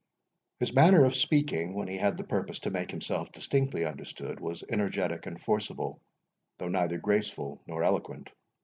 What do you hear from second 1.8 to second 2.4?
he had the